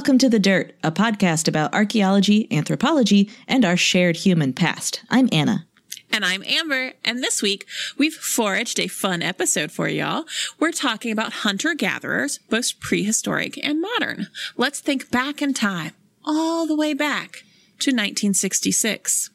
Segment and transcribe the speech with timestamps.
[0.00, 5.02] Welcome to The Dirt, a podcast about archaeology, anthropology, and our shared human past.
[5.10, 5.66] I'm Anna.
[6.10, 7.66] And I'm Amber, and this week
[7.98, 10.24] we've foraged a fun episode for y'all.
[10.58, 14.28] We're talking about hunter gatherers, both prehistoric and modern.
[14.56, 15.92] Let's think back in time,
[16.24, 17.44] all the way back
[17.80, 19.28] to 1966.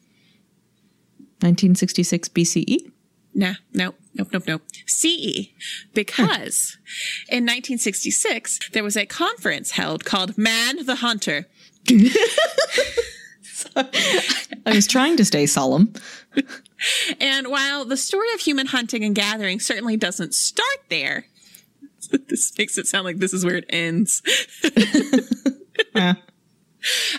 [1.42, 2.92] 1966 BCE?
[3.36, 4.62] Nah, nope, nope, nope, nope.
[4.86, 5.50] CE.
[5.94, 6.78] Because
[7.30, 11.48] in 1966, there was a conference held called Man the Hunter.
[13.76, 15.94] I was trying to stay solemn.
[17.20, 21.26] And while the story of human hunting and gathering certainly doesn't start there,
[22.28, 24.22] this makes it sound like this is where it ends.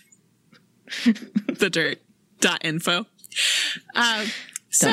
[1.48, 2.00] the dirt
[2.40, 3.06] dot info.
[3.96, 4.28] Um,
[4.70, 4.90] so,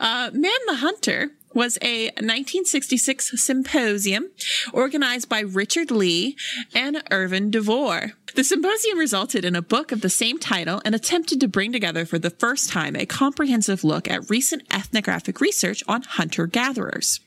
[0.00, 4.28] uh, Man the Hunter was a 1966 symposium
[4.74, 6.36] organized by Richard Lee
[6.74, 8.12] and Irvin DeVore.
[8.34, 12.04] The symposium resulted in a book of the same title and attempted to bring together
[12.04, 17.20] for the first time a comprehensive look at recent ethnographic research on hunter gatherers.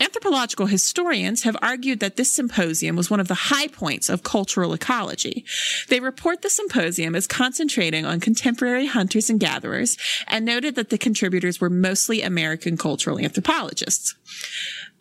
[0.00, 4.72] Anthropological historians have argued that this symposium was one of the high points of cultural
[4.72, 5.44] ecology.
[5.88, 9.96] They report the symposium as concentrating on contemporary hunters and gatherers
[10.26, 14.14] and noted that the contributors were mostly American cultural anthropologists.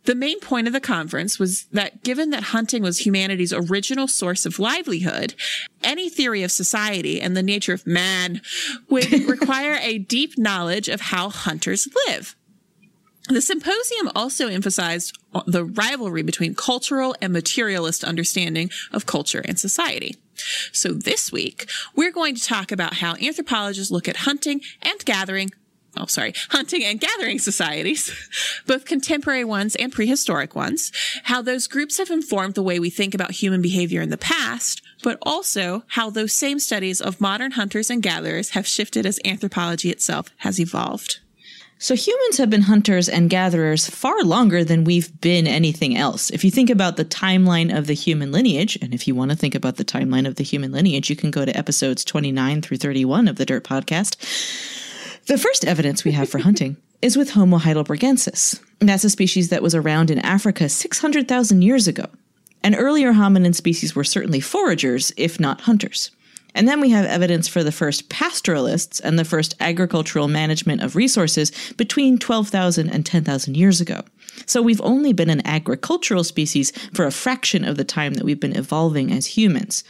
[0.06, 4.46] The main point of the conference was that given that hunting was humanity's original source
[4.46, 5.34] of livelihood,
[5.84, 8.42] any theory of society and the nature of man
[8.88, 12.36] would require a deep knowledge of how hunters live.
[13.28, 20.16] The symposium also emphasized the rivalry between cultural and materialist understanding of culture and society.
[20.72, 25.52] So this week, we're going to talk about how anthropologists look at hunting and gathering
[25.98, 28.12] Oh, sorry, hunting and gathering societies,
[28.68, 30.92] both contemporary ones and prehistoric ones,
[31.24, 34.82] how those groups have informed the way we think about human behavior in the past,
[35.04, 39.90] but also how those same studies of modern hunters and gatherers have shifted as anthropology
[39.90, 41.20] itself has evolved.
[41.78, 46.30] So humans have been hunters and gatherers far longer than we've been anything else.
[46.32, 49.38] If you think about the timeline of the human lineage, and if you want to
[49.38, 52.78] think about the timeline of the human lineage, you can go to episodes 29 through
[52.78, 54.16] 31 of the Dirt Podcast.
[55.26, 58.62] The first evidence we have for hunting is with Homo heidelbergensis.
[58.80, 62.06] That's a species that was around in Africa 600,000 years ago.
[62.64, 66.12] And earlier hominin species were certainly foragers, if not hunters.
[66.56, 70.96] And then we have evidence for the first pastoralists and the first agricultural management of
[70.96, 74.02] resources between 12,000 and 10,000 years ago.
[74.46, 78.40] So we've only been an agricultural species for a fraction of the time that we've
[78.40, 79.84] been evolving as humans.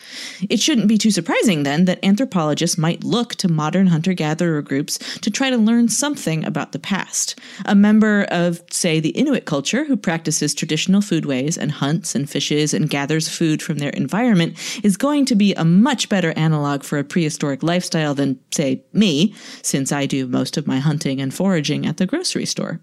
[0.50, 4.98] It shouldn't be too surprising then that anthropologists might look to modern hunter gatherer groups
[5.20, 7.40] to try to learn something about the past.
[7.66, 12.74] A member of, say, the Inuit culture who practices traditional foodways and hunts and fishes
[12.74, 16.98] and gathers food from their environment is going to be a much better analog for
[16.98, 21.86] a prehistoric lifestyle than, say, me, since I do most of my hunting and foraging
[21.86, 22.80] at the grocery store.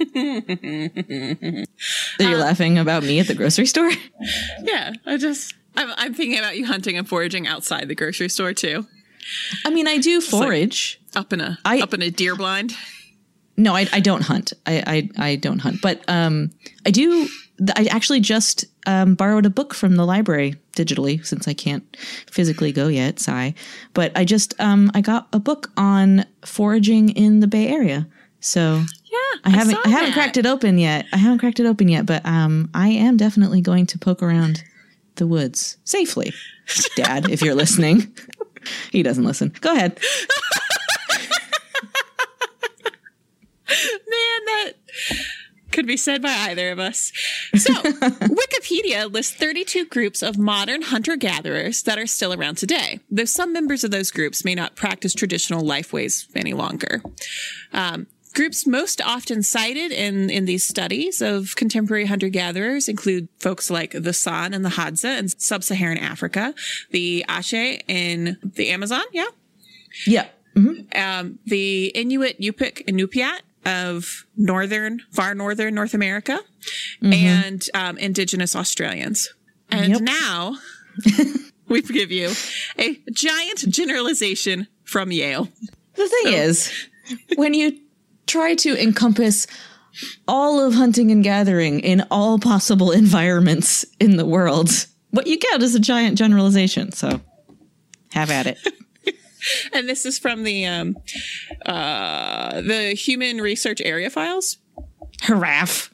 [0.00, 0.06] Are
[2.18, 3.90] you laughing about me at the grocery store?
[4.62, 8.52] Yeah, I just I'm, I'm thinking about you hunting and foraging outside the grocery store
[8.54, 8.86] too,
[9.64, 11.00] I mean, I do forage.
[11.14, 12.74] up in a I- up in a deer blind.
[13.56, 14.54] No, I, I don't hunt.
[14.64, 14.82] I,
[15.18, 16.50] I, I don't hunt, but um,
[16.86, 17.28] I do.
[17.76, 21.84] I actually just um, borrowed a book from the library digitally since I can't
[22.30, 23.18] physically go yet.
[23.20, 23.54] Sigh.
[23.94, 28.06] But I just um I got a book on foraging in the Bay Area.
[28.40, 31.06] So Yeah, I haven't saw I, haven't cracked it open yet.
[31.12, 34.64] I haven't cracked it open yet, but um I am definitely going to poke around
[35.16, 36.32] the woods safely.
[36.96, 38.14] Dad, if you're listening.
[38.92, 39.52] he doesn't listen.
[39.60, 39.98] Go ahead.
[43.68, 44.72] Man, that
[45.72, 47.12] could be said by either of us.
[47.56, 53.24] So, Wikipedia lists 32 groups of modern hunter gatherers that are still around today, though
[53.24, 57.02] some members of those groups may not practice traditional life ways any longer.
[57.72, 63.70] Um, groups most often cited in, in these studies of contemporary hunter gatherers include folks
[63.70, 66.54] like the San and the Hadza in sub Saharan Africa,
[66.90, 69.26] the Aché in the Amazon, yeah,
[70.06, 70.26] Yeah.
[70.94, 76.40] um, the Inuit, Yupik, and Iñupiat of northern, far northern North America,
[77.02, 79.28] and um, Indigenous Australians.
[79.70, 80.00] And Yep.
[80.02, 80.56] now
[81.68, 82.32] we give you
[82.78, 85.48] a giant generalization from Yale.
[85.94, 86.72] The thing is,
[87.36, 87.78] when you
[88.26, 89.46] try to encompass
[90.26, 94.70] all of hunting and gathering in all possible environments in the world,
[95.10, 96.92] what you get is a giant generalization.
[96.92, 97.20] So
[98.12, 98.58] have at it.
[99.72, 100.96] And this is from the um,
[101.66, 104.58] uh, the Human Research Area Files.
[105.22, 105.90] Haraff.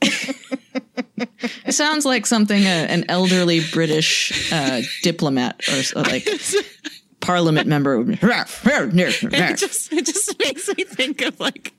[0.00, 6.26] it sounds like something a, an elderly British uh, diplomat or s- like
[7.20, 8.02] parliament member
[9.52, 11.72] It just it just makes me think of like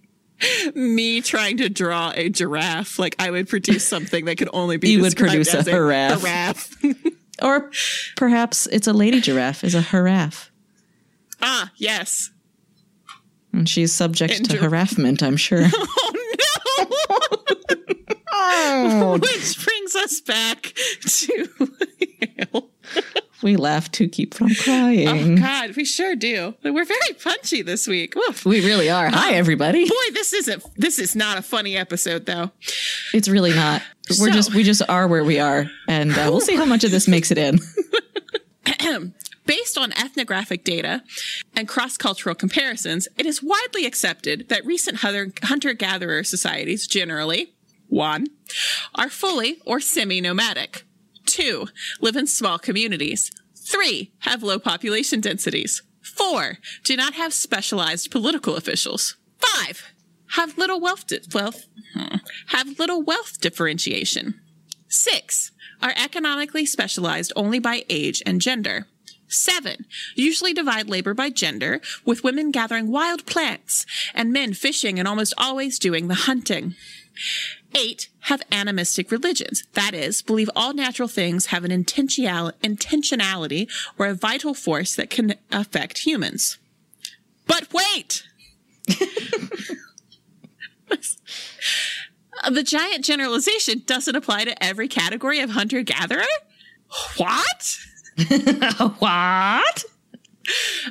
[0.76, 2.98] me trying to draw a giraffe.
[3.00, 6.22] Like I would produce something that could only be You would produce a giraffe.
[6.22, 6.76] giraffe.
[7.42, 7.72] Or
[8.18, 10.52] perhaps it's a lady giraffe is a haraff.
[11.42, 12.30] ah, yes.
[13.52, 15.66] And she's subject And to gir- harassment, I'm sure.
[18.34, 19.18] Oh no!
[19.22, 20.74] Which brings us back
[21.06, 21.48] to.
[23.44, 25.38] We laugh to keep from crying.
[25.40, 25.42] Oh.
[25.42, 26.56] God, we sure do.
[26.64, 28.16] We're very punchy this week.
[28.16, 28.46] Oof.
[28.46, 29.10] we really are.
[29.10, 29.88] Hi, everybody.
[29.88, 30.64] Boy, this isn't.
[30.76, 32.52] This is not a funny episode, though.
[33.14, 33.82] It's really not.
[34.20, 36.84] We're So- just we just are where we are, and uh, we'll see how much
[36.84, 37.60] of this makes it in.
[39.46, 41.04] Based on ethnographic data
[41.56, 47.54] and cross cultural comparisons, it is widely accepted that recent hunter gatherer societies generally,
[47.88, 48.28] one,
[48.96, 50.86] are fully or semi nomadic,
[51.32, 51.68] two,
[52.00, 58.56] live in small communities, three, have low population densities, four, do not have specialized political
[58.56, 59.94] officials, five,
[60.32, 62.18] have little wealth, di- wealth hmm,
[62.48, 64.40] have little wealth differentiation,
[64.92, 65.52] Six
[65.82, 68.88] are economically specialized only by age and gender.
[69.30, 69.86] Seven
[70.16, 75.34] usually divide labor by gender, with women gathering wild plants and men fishing and almost
[75.38, 76.76] always doing the hunting.
[77.76, 84.08] Eight have animistic religions, that is, believe all natural things have an intentional- intentionality or
[84.08, 86.58] a vital force that can affect humans.
[87.48, 88.24] But wait!
[92.50, 96.24] the giant generalization doesn't apply to every category of hunter gatherer?
[97.18, 97.78] What?
[99.00, 99.86] what?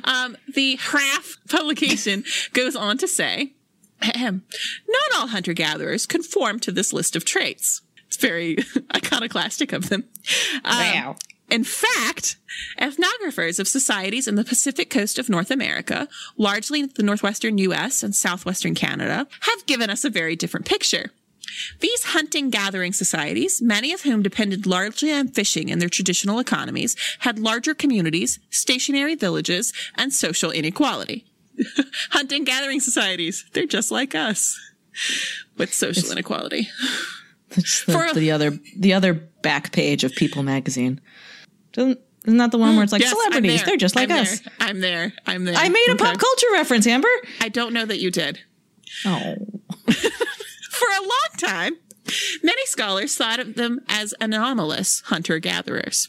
[0.03, 2.23] Um, the HRAF publication
[2.53, 3.53] goes on to say,
[4.01, 7.81] not all hunter gatherers conform to this list of traits.
[8.07, 8.57] It's very
[8.95, 10.05] iconoclastic of them.
[10.63, 11.15] Um, Wow.
[11.49, 12.37] In fact,
[12.79, 18.15] ethnographers of societies in the Pacific coast of North America, largely the northwestern US and
[18.15, 21.11] southwestern Canada, have given us a very different picture.
[21.81, 26.95] These hunting gathering societies, many of whom depended largely on fishing in their traditional economies,
[27.19, 31.25] had larger communities, stationary villages, and social inequality.
[32.11, 34.59] hunting gathering societies, they're just like us
[35.57, 36.67] with social inequality.
[37.53, 41.01] It's the, For the other the other back page of People magazine.
[41.73, 43.61] Doesn't isn't that the one where it's like Yes, celebrities?
[43.65, 44.39] They're just like I'm us.
[44.39, 44.53] There.
[44.61, 45.13] I'm there.
[45.27, 45.55] I'm there.
[45.57, 46.05] I made a Okay.
[46.05, 47.09] pop culture reference, Amber.
[47.41, 48.39] I don't know that you did.
[49.05, 49.35] Oh,
[49.91, 51.73] For a long time,
[52.41, 56.07] many scholars thought of them as anomalous hunter gatherers.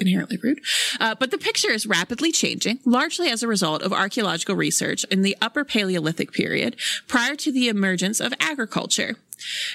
[0.00, 0.60] Inherently rude.
[1.00, 5.22] Uh, but the picture is rapidly changing, largely as a result of archaeological research in
[5.22, 9.16] the Upper Paleolithic period prior to the emergence of agriculture.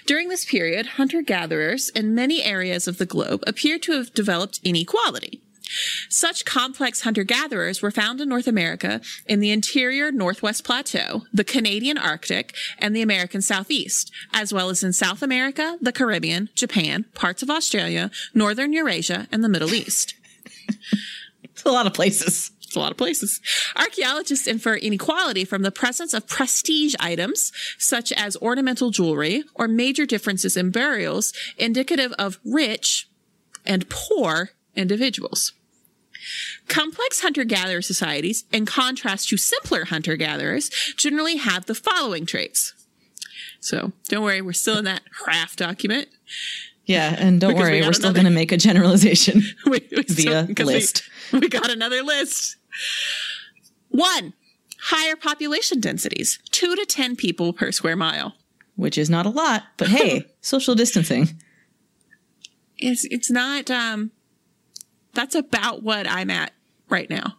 [0.05, 4.59] During this period, hunter gatherers in many areas of the globe appear to have developed
[4.63, 5.41] inequality.
[6.09, 11.43] Such complex hunter gatherers were found in North America in the interior Northwest Plateau, the
[11.43, 17.05] Canadian Arctic, and the American Southeast, as well as in South America, the Caribbean, Japan,
[17.13, 20.15] parts of Australia, Northern Eurasia, and the Middle East.
[21.43, 22.51] it's a lot of places.
[22.69, 23.41] It's a lot of places.
[23.75, 30.05] Archaeologists infer inequality from the presence of prestige items, such as ornamental jewelry, or major
[30.05, 33.09] differences in burials, indicative of rich
[33.65, 35.53] and poor individuals.
[36.67, 42.73] Complex hunter gatherer societies, in contrast to simpler hunter gatherers, generally have the following traits.
[43.59, 46.07] So don't worry, we're still in that HRAF document.
[46.85, 49.43] Yeah, and don't Because worry, got we're still going to make a generalization.
[49.65, 51.03] we, we Via we- list.
[51.31, 52.55] We, got another list.
[53.89, 54.33] One,
[54.81, 58.33] higher population densities, two to 10 people per square mile.
[58.75, 61.29] which is not a lot, but hey, social distancing.
[62.77, 64.11] It's, it's not, um,
[65.13, 66.53] that's about what I'm at
[66.89, 67.35] right now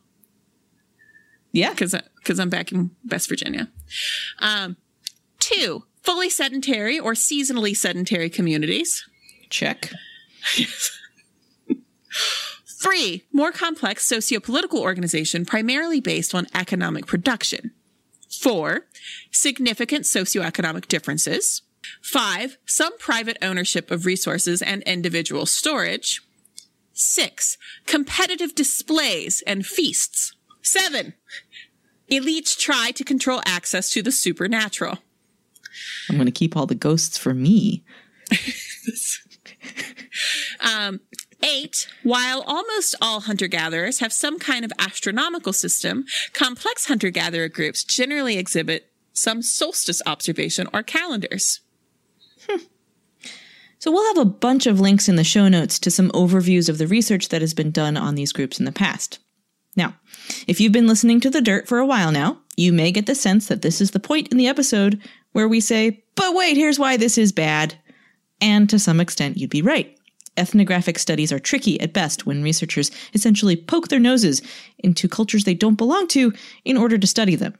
[1.53, 1.71] Yeah.
[1.71, 3.69] because because I'm back in West Virginia.
[4.39, 4.77] Um,
[5.39, 9.05] two, fully sedentary or seasonally sedentary communities.
[9.49, 9.91] Check.
[12.83, 17.73] Three, more complex sociopolitical organization primarily based on economic production.
[18.31, 18.87] Four,
[19.31, 21.63] significant socioeconomic differences.
[22.03, 26.23] Five, some private ownership of resources and individual storage.
[27.01, 30.35] Six, competitive displays and feasts.
[30.63, 31.15] Seven,
[32.11, 34.99] elites try to control access to the supernatural.
[36.09, 37.85] I'm going to keep all the ghosts for me.
[40.61, 41.01] Um,
[41.43, 47.49] eight, while almost all hunter gatherers have some kind of astronomical system, complex hunter gatherer
[47.49, 51.61] groups generally exhibit some solstice observation or calendars.
[53.81, 56.77] So we'll have a bunch of links in the show notes to some overviews of
[56.77, 59.19] the research that has been done on these groups in the past.
[59.75, 59.95] Now,
[60.47, 63.15] if you've been listening to The Dirt for a while now, you may get the
[63.15, 65.01] sense that this is the point in the episode
[65.33, 67.75] where we say, but wait, here's why this is bad.
[68.43, 69.97] And to some extent, you'd be right.
[70.37, 74.43] Ethnographic studies are tricky at best when researchers essentially poke their noses
[74.81, 76.35] into cultures they don't belong to
[76.67, 77.55] in order to study them.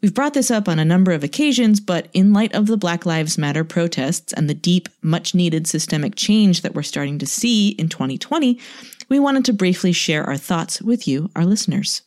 [0.00, 3.06] We've brought this up on a number of occasions, but in light of the Black
[3.06, 7.70] Lives Matter protests and the deep, much needed systemic change that we're starting to see
[7.70, 8.58] in 2020,
[9.08, 12.02] we wanted to briefly share our thoughts with you, our listeners.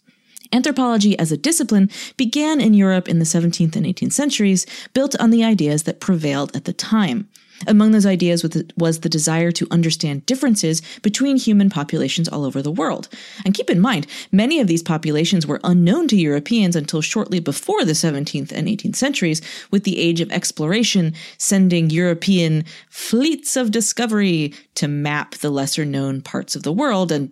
[0.51, 5.29] Anthropology as a discipline began in Europe in the 17th and 18th centuries, built on
[5.29, 7.27] the ideas that prevailed at the time.
[7.67, 8.43] Among those ideas
[8.77, 13.07] was the- desire to understand differences between human populations all over the world.
[13.45, 17.85] And keep in mind, many of these populations were unknown to Europeans until shortly before
[17.85, 24.53] the 17th and 18th centuries, with the age of exploration sending European fleets of discovery
[24.75, 27.31] to map the lesser known parts of the world and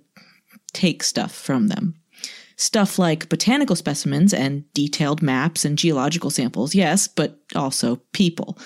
[0.71, 1.95] take stuff from them.
[2.55, 8.57] Stuff like botanical specimens and detailed maps and geological samples, yes, but also people.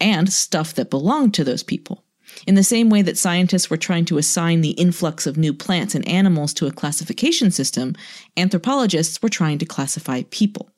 [0.00, 2.04] And stuff that belonged to those people.
[2.46, 5.94] In the same way that scientists were trying to assign the influx of new plants
[5.94, 7.94] and animals to a classification system,
[8.36, 10.71] anthropologists were trying to classify people.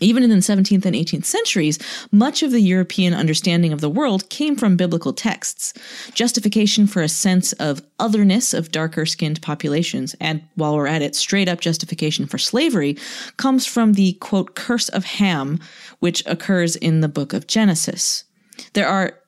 [0.00, 1.78] Even in the 17th and 18th centuries,
[2.12, 5.72] much of the European understanding of the world came from biblical texts.
[6.14, 11.16] Justification for a sense of otherness of darker skinned populations, and while we're at it,
[11.16, 12.96] straight up justification for slavery,
[13.36, 15.58] comes from the quote, curse of Ham,
[15.98, 18.24] which occurs in the book of Genesis.
[18.72, 19.18] There are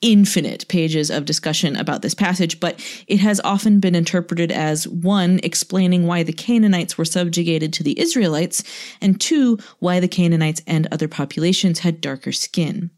[0.00, 5.40] infinite pages of discussion about this passage, but it has often been interpreted as one,
[5.42, 8.62] explaining why the Canaanites were subjugated to the Israelites,
[9.00, 12.90] and two, why the Canaanites and other populations had darker skin.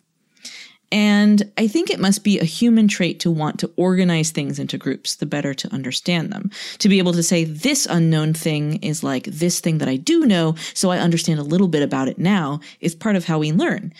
[0.92, 4.76] And I think it must be a human trait to want to organize things into
[4.76, 6.50] groups, the better to understand them.
[6.78, 10.26] To be able to say, this unknown thing is like this thing that I do
[10.26, 13.52] know, so I understand a little bit about it now, is part of how we
[13.52, 13.92] learn.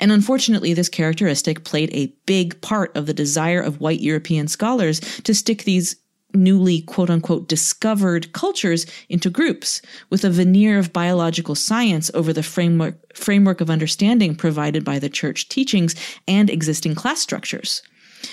[0.00, 5.00] And unfortunately, this characteristic played a big part of the desire of white European scholars
[5.20, 5.96] to stick these
[6.34, 12.42] newly quote unquote discovered cultures into groups with a veneer of biological science over the
[12.42, 15.94] framework, framework of understanding provided by the church teachings
[16.28, 17.82] and existing class structures.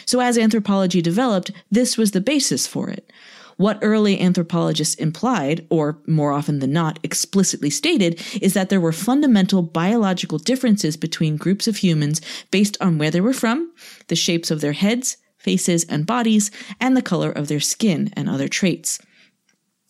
[0.06, 3.12] So as anthropology developed, this was the basis for it.
[3.58, 8.92] What early anthropologists implied, or more often than not, explicitly stated, is that there were
[8.92, 12.22] fundamental biological differences between groups of humans
[12.52, 13.74] based on where they were from,
[14.08, 18.30] the shapes of their heads, faces, and bodies, and the color of their skin and
[18.30, 19.00] other traits.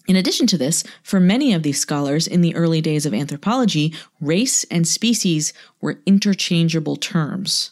[0.07, 3.93] In addition to this, for many of these scholars in the early days of anthropology,
[4.21, 7.71] race and species were interchangeable terms.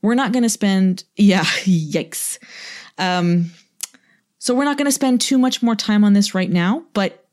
[0.00, 2.38] We're not going to spend, yeah, yikes.
[2.98, 3.50] Um,
[4.44, 7.26] so we're not going to spend too much more time on this right now, but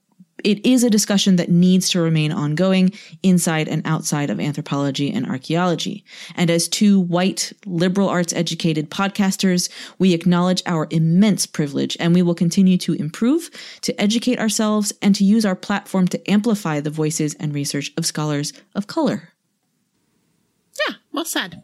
[0.45, 5.27] it is a discussion that needs to remain ongoing inside and outside of anthropology and
[5.27, 6.05] archaeology.
[6.35, 12.21] And as two white, liberal arts educated podcasters, we acknowledge our immense privilege and we
[12.21, 13.49] will continue to improve,
[13.81, 18.05] to educate ourselves, and to use our platform to amplify the voices and research of
[18.05, 19.33] scholars of color.
[20.87, 21.61] Yeah, well said.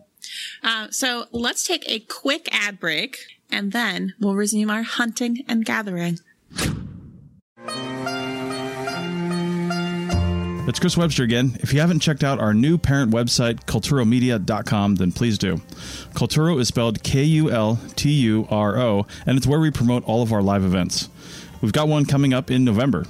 [0.62, 5.66] Uh, so let's take a quick ad break and then we'll resume our hunting and
[5.66, 6.20] gathering.
[10.68, 11.58] It's Chris Webster again.
[11.62, 15.62] If you haven't checked out our new parent website, kulturomedia.com, then please do.
[16.14, 20.04] Kulturo is spelled K U L T U R O, and it's where we promote
[20.04, 21.08] all of our live events.
[21.62, 23.06] We've got one coming up in November.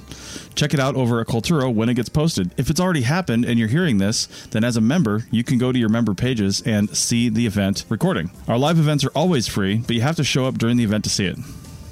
[0.54, 2.50] Check it out over at Kulturo when it gets posted.
[2.56, 5.72] If it's already happened and you're hearing this, then as a member, you can go
[5.72, 8.30] to your member pages and see the event recording.
[8.46, 11.04] Our live events are always free, but you have to show up during the event
[11.04, 11.38] to see it.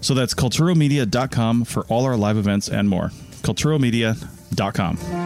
[0.00, 3.10] So that's kulturomedia.com for all our live events and more.
[3.42, 5.25] kulturomedia.com.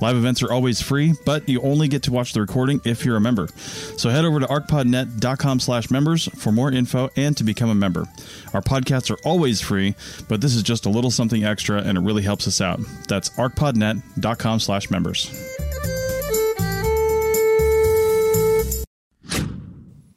[0.00, 3.16] Live events are always free, but you only get to watch the recording if you're
[3.16, 3.48] a member.
[3.96, 8.06] So head over to arcpodnet.com slash members for more info and to become a member.
[8.54, 9.94] Our podcasts are always free,
[10.28, 12.80] but this is just a little something extra and it really helps us out.
[13.08, 15.30] That's arcpodnet.com slash members.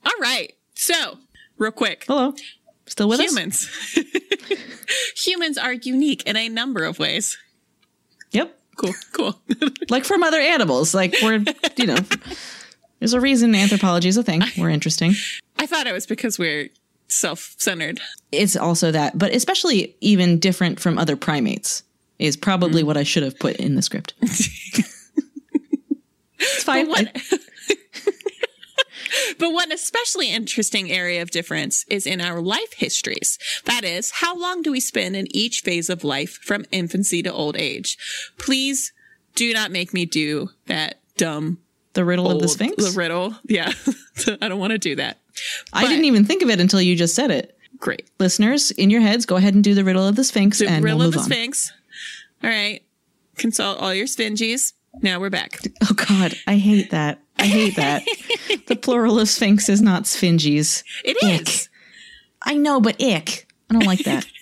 [0.06, 0.54] All right.
[0.76, 1.18] So,
[1.58, 2.06] real quick.
[2.08, 2.34] Hello.
[2.86, 3.30] Still with us?
[3.30, 3.98] Humans.
[5.18, 7.38] Humans are unique in a number of ways.
[8.82, 9.36] Cool, cool.
[9.90, 10.94] Like from other animals.
[10.94, 11.44] Like we're,
[11.76, 11.98] you know,
[13.00, 14.42] there's a reason anthropology is a thing.
[14.58, 15.14] We're interesting.
[15.60, 16.70] I thought it was because we're
[17.08, 18.00] self centered.
[18.32, 21.84] It's also that, but especially even different from other primates
[22.20, 22.86] is probably mm.
[22.86, 24.14] what I should have put in the script.
[24.22, 24.88] it's
[26.64, 26.88] fine.
[26.88, 27.16] What?
[29.38, 33.38] But one especially interesting area of difference is in our life histories.
[33.66, 37.32] That is, how long do we spend in each phase of life from infancy to
[37.32, 37.98] old age?
[38.38, 38.94] Please
[39.36, 41.60] do not make me do that dumb
[41.94, 42.92] the riddle of the Sphinx.
[42.94, 43.36] The riddle.
[43.44, 43.72] Yeah.
[44.42, 45.18] I don't want to do that.
[45.74, 47.58] I didn't even think of it until you just said it.
[47.80, 48.10] Great.
[48.20, 50.84] Listeners, in your heads, go ahead and do the riddle of the Sphinx, The and
[50.84, 51.26] riddle we'll of the on.
[51.26, 51.74] Sphinx.
[52.44, 52.82] All right.
[53.38, 54.74] Consult all your sphinges.
[55.02, 55.60] Now we're back.
[55.84, 57.20] Oh God, I hate that.
[57.42, 58.04] I hate that.
[58.68, 60.84] the plural of Sphinx is not sphinges.
[61.04, 61.42] It Ick.
[61.48, 61.70] is.
[62.44, 63.48] I know, but ick.
[63.70, 64.26] I don't like that.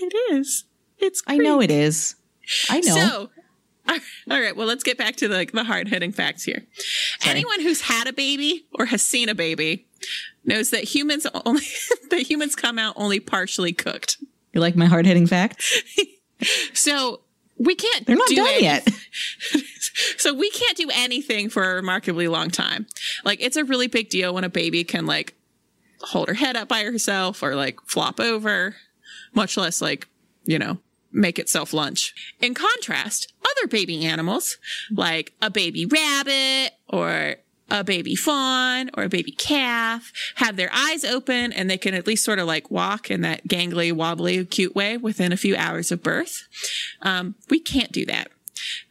[0.00, 0.64] It is.
[0.98, 2.14] It's I know it is.
[2.70, 2.94] I know.
[2.94, 3.30] So,
[4.30, 4.56] all right.
[4.56, 6.66] Well, let's get back to the, the hard hitting facts here.
[7.26, 9.86] Anyone who's had a baby or has seen a baby
[10.44, 11.62] knows that humans only
[12.10, 14.18] that humans come out only partially cooked.
[14.52, 15.82] you like my hard hitting facts?
[16.74, 17.22] So
[17.58, 18.06] we can't.
[18.06, 18.88] They're not do done any- yet.
[20.16, 22.86] So we can't do anything for a remarkably long time.
[23.24, 25.34] Like it's a really big deal when a baby can like
[26.00, 28.76] hold her head up by herself or like flop over,
[29.34, 30.06] much less like,
[30.44, 30.78] you know,
[31.10, 32.14] make itself lunch.
[32.40, 34.56] In contrast, other baby animals
[34.92, 37.36] like a baby rabbit or
[37.70, 42.06] a baby fawn or a baby calf have their eyes open and they can at
[42.06, 45.92] least sort of like walk in that gangly, wobbly, cute way within a few hours
[45.92, 46.48] of birth.
[47.02, 48.30] Um, we can't do that.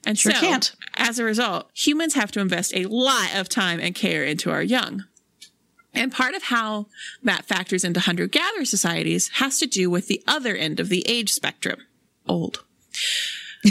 [0.05, 0.71] And Sure so, can't.
[0.95, 4.63] as a result, humans have to invest a lot of time and care into our
[4.63, 5.05] young.
[5.93, 6.85] And part of how
[7.23, 11.03] that factors into hunter gatherer societies has to do with the other end of the
[11.07, 11.79] age spectrum
[12.27, 12.63] old.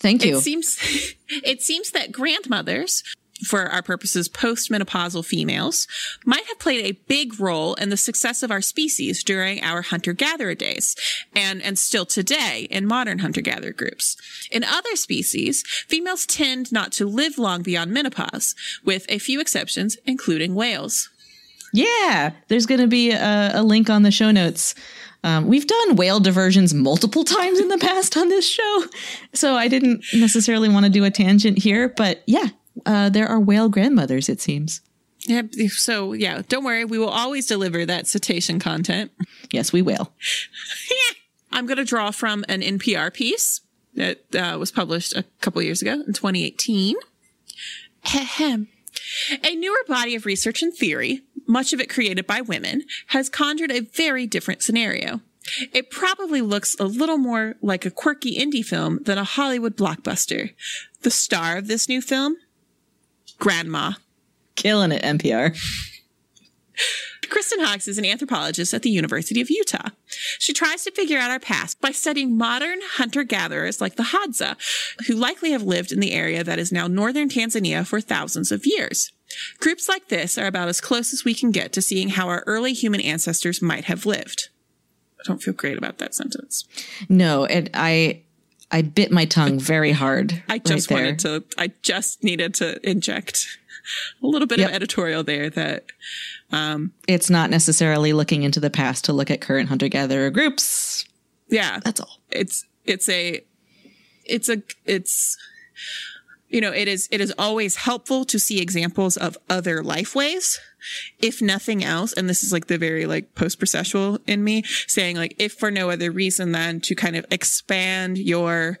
[0.00, 0.38] Thank you.
[0.38, 0.78] It seems
[1.28, 3.02] it seems that grandmothers,
[3.44, 5.86] for our purposes postmenopausal females,
[6.24, 10.54] might have played a big role in the success of our species during our hunter-gatherer
[10.54, 10.96] days
[11.34, 14.16] and and still today in modern hunter-gatherer groups.
[14.50, 19.96] In other species, females tend not to live long beyond menopause, with a few exceptions
[20.06, 21.08] including whales.
[21.72, 24.74] Yeah, there's going to be a, a link on the show notes.
[25.24, 28.84] Um, we've done whale diversions multiple times in the past on this show,
[29.32, 32.48] so I didn't necessarily want to do a tangent here, but yeah,
[32.86, 34.80] uh, there are whale grandmothers, it seems.
[35.26, 39.12] Yeah, so yeah, don't worry, we will always deliver that cetacean content.
[39.52, 40.12] Yes, we will.
[41.52, 43.60] I'm going to draw from an NPR piece
[43.94, 46.96] that uh, was published a couple years ago in 2018.
[48.14, 48.68] Ahem.
[49.44, 53.70] A newer body of research and theory, much of it created by women, has conjured
[53.70, 55.20] a very different scenario.
[55.72, 60.54] It probably looks a little more like a quirky indie film than a Hollywood blockbuster.
[61.02, 62.36] The star of this new film?
[63.42, 63.94] Grandma.
[64.54, 65.58] Killing it, NPR.
[67.28, 69.88] Kristen Hawkes is an anthropologist at the University of Utah.
[70.38, 74.54] She tries to figure out our past by studying modern hunter gatherers like the Hadza,
[75.08, 78.64] who likely have lived in the area that is now northern Tanzania for thousands of
[78.64, 79.10] years.
[79.58, 82.44] Groups like this are about as close as we can get to seeing how our
[82.46, 84.50] early human ancestors might have lived.
[85.18, 86.64] I don't feel great about that sentence.
[87.08, 88.22] No, and I
[88.72, 90.42] I bit my tongue very hard.
[90.48, 93.46] I just right wanted to I just needed to inject
[94.22, 94.68] a little bit Yep.
[94.70, 95.84] of editorial there that
[96.52, 101.04] um, It's not necessarily looking into the past to look at current hunter gatherer groups.
[101.48, 102.18] yeah That's all.
[102.30, 103.44] it's it's a
[104.24, 105.36] it's a it's
[106.48, 110.60] you know it is it is always helpful to see examples of other life ways
[111.18, 115.16] if nothing else and this is like the very like post processual in me saying
[115.16, 118.78] like if for no other reason than to kind of expand your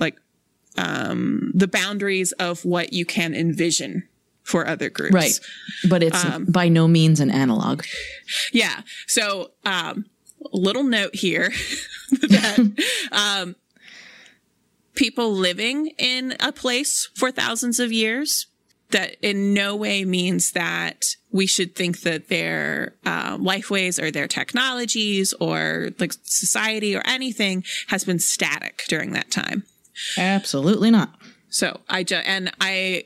[0.00, 0.18] like
[0.76, 4.08] um the boundaries of what you can envision
[4.42, 5.40] for other groups Right.
[5.88, 7.84] But it's by no means an analog.
[8.52, 8.82] yeah.
[9.06, 10.06] So, um,
[10.52, 11.50] little note here
[12.10, 13.54] that um,
[14.94, 18.46] people living in a place for thousands of years
[18.90, 24.26] that in no way means that we should think that their uh, lifeways or their
[24.28, 29.64] technologies or like society or anything has been static during that time.
[30.18, 31.14] Absolutely not.
[31.48, 33.04] So I just and I,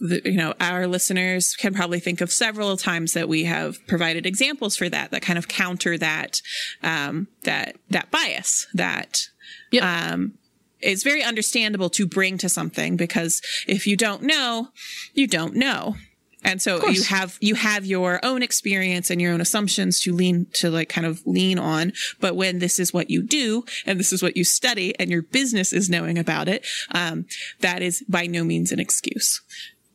[0.00, 4.26] the, you know, our listeners can probably think of several times that we have provided
[4.26, 6.42] examples for that that kind of counter that
[6.82, 9.28] um, that that bias that
[9.70, 9.82] Yep.
[9.84, 10.34] um,
[10.82, 14.68] is very understandable to bring to something because if you don't know,
[15.14, 15.96] you don't know.
[16.44, 20.46] And so you have you have your own experience and your own assumptions to lean
[20.54, 21.92] to like kind of lean on.
[22.20, 25.22] But when this is what you do and this is what you study and your
[25.22, 27.26] business is knowing about it, um,
[27.60, 29.40] that is by no means an excuse.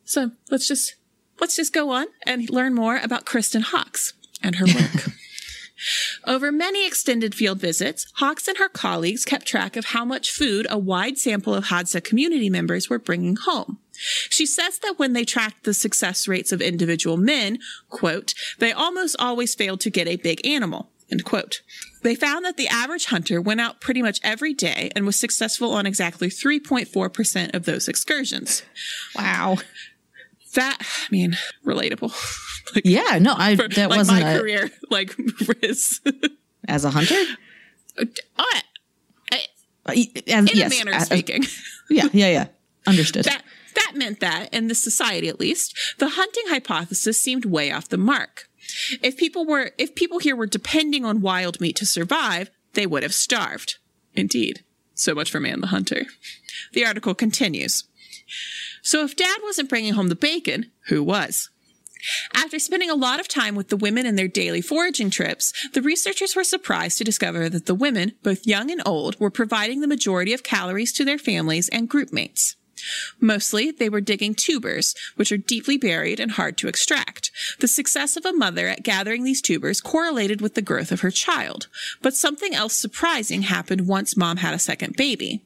[0.04, 0.94] So let's just
[1.38, 5.10] let's just go on and learn more about Kristen Hawkes and her work.
[6.26, 10.66] Over many extended field visits, Hawkes and her colleagues kept track of how much food
[10.70, 13.78] a wide sample of Hadza community members were bringing home.
[14.28, 19.16] She says that when they tracked the success rates of individual men, quote, they almost
[19.18, 21.62] always failed to get a big animal, end quote.
[22.02, 25.72] They found that the average hunter went out pretty much every day and was successful
[25.72, 28.62] on exactly 3.4% of those excursions.
[29.16, 29.58] Wow.
[30.58, 32.12] That, I mean, relatable.
[32.74, 35.14] like, Yeah, no, I for, that like wasn't my a, career, like
[35.62, 36.00] Riz.
[36.66, 37.14] as a hunter.
[37.98, 38.04] oh,
[38.38, 39.46] I-
[39.86, 41.44] Uh, as- in yes, a manner as- of speaking.
[41.90, 42.46] yeah, yeah, yeah.
[42.86, 43.24] Understood.
[43.24, 43.42] that
[43.74, 47.98] that meant that in this society at least the hunting hypothesis seemed way off the
[47.98, 48.48] mark
[49.02, 53.02] if people were if people here were depending on wild meat to survive they would
[53.02, 53.76] have starved
[54.14, 56.04] indeed so much for man the hunter
[56.72, 57.84] the article continues
[58.82, 61.50] so if dad wasn't bringing home the bacon who was
[62.34, 65.82] after spending a lot of time with the women in their daily foraging trips, the
[65.82, 69.88] researchers were surprised to discover that the women, both young and old, were providing the
[69.88, 72.56] majority of calories to their families and group mates.
[73.20, 77.32] Mostly, they were digging tubers, which are deeply buried and hard to extract.
[77.58, 81.10] The success of a mother at gathering these tubers correlated with the growth of her
[81.10, 81.66] child.
[82.02, 85.42] But something else surprising happened once mom had a second baby.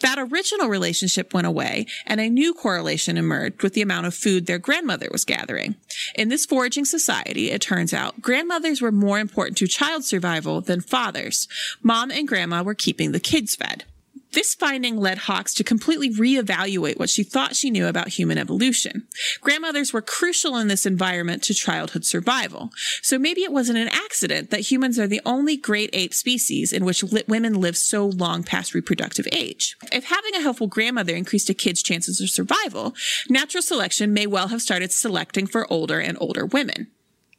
[0.00, 4.46] That original relationship went away, and a new correlation emerged with the amount of food
[4.46, 5.76] their grandmother was gathering.
[6.14, 10.80] In this foraging society, it turns out grandmothers were more important to child survival than
[10.80, 11.48] fathers.
[11.82, 13.84] Mom and grandma were keeping the kids fed.
[14.34, 19.06] This finding led Hawkes to completely reevaluate what she thought she knew about human evolution.
[19.40, 22.70] Grandmothers were crucial in this environment to childhood survival.
[23.00, 26.84] So maybe it wasn't an accident that humans are the only great ape species in
[26.84, 29.76] which li- women live so long past reproductive age.
[29.92, 32.94] If having a helpful grandmother increased a kid's chances of survival,
[33.28, 36.88] natural selection may well have started selecting for older and older women.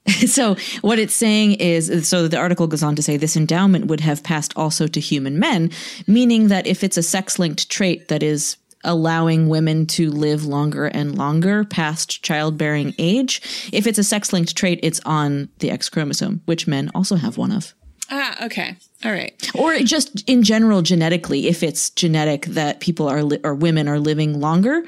[0.27, 4.01] so what it's saying is so the article goes on to say this endowment would
[4.01, 5.71] have passed also to human men
[6.07, 10.85] meaning that if it's a sex linked trait that is allowing women to live longer
[10.85, 13.41] and longer past childbearing age
[13.73, 17.37] if it's a sex linked trait it's on the x chromosome which men also have
[17.37, 17.73] one of
[18.11, 18.77] Ah, okay.
[19.03, 19.33] All right.
[19.55, 23.99] or just in general genetically if it's genetic that people are li- or women are
[23.99, 24.83] living longer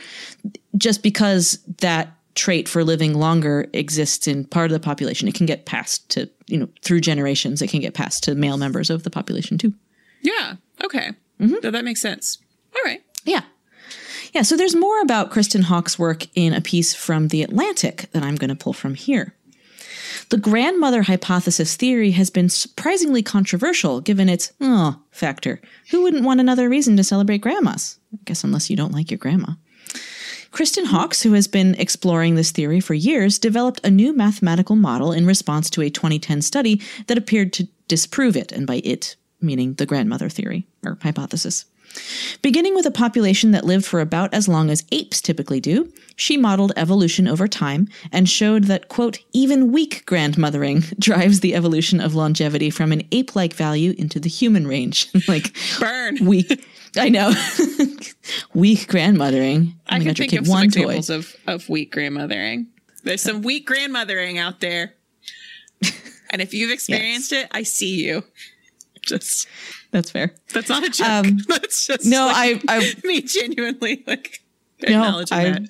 [0.78, 5.46] just because that trait for living longer exists in part of the population it can
[5.48, 9.04] get passed to you know through generations it can get passed to male members of
[9.04, 9.74] the population too
[10.22, 10.56] Yeah.
[10.86, 11.12] Okay.
[11.42, 11.56] Mm-hmm.
[11.64, 12.38] No, that makes sense.
[12.76, 13.02] All right.
[13.26, 13.42] yeah
[14.34, 18.24] yeah so there's more about kristen hawkes' work in a piece from the atlantic that
[18.24, 19.34] i'm going to pull from here
[20.30, 25.62] The grandmother hypothesis theory has been surprisingly controversial given its oh factor.
[25.92, 28.00] Who wouldn't want another reason to celebrate grandmas?
[28.14, 29.54] I guess unless you don't like your grandma.
[30.52, 35.12] Kristen Hawkes, who has been exploring this theory for years, developed a new mathematical model
[35.12, 39.74] in response to a 2010 study that appeared to disprove it, and by it, meaning
[39.74, 41.66] the grandmother theory or hypothesis.
[42.42, 46.38] Beginning with a population that lived for about as long as apes typically do, she
[46.38, 52.16] modeled evolution over time and showed that, quote, even weak grandmothering drives the evolution of
[52.16, 55.10] longevity from an ape like value into the human range.
[55.28, 56.18] like, Burn.
[56.26, 56.66] weak.
[56.98, 57.30] I know.
[58.54, 59.74] weak grandmothering.
[59.88, 60.64] I Oh my can think of some toy.
[60.64, 62.68] examples of, of weak grandmothering.
[63.04, 64.94] There's some weak grandmothering out there.
[66.30, 68.22] And if you've experienced it, I see you.
[69.02, 69.48] Just
[69.92, 70.34] That's fair.
[70.54, 71.08] that's not a joke.
[71.08, 74.44] Um, that's just No, like, I, I, me genuinely like
[74.82, 75.62] no, acknowledging I, that.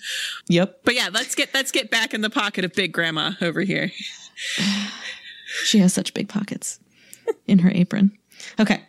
[0.48, 0.80] yep.
[0.84, 3.92] But yeah, let's get let's get back in the pocket of big grandma over here.
[5.64, 6.80] She has such big pockets
[7.48, 8.18] in her apron.
[8.60, 8.82] Okay.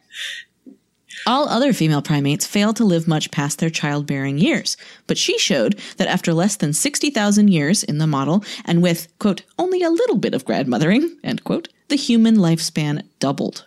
[1.29, 5.79] All other female primates failed to live much past their childbearing years, but she showed
[5.99, 10.17] that after less than 60,000 years in the model, and with, quote, only a little
[10.17, 13.67] bit of grandmothering, end quote, the human lifespan doubled.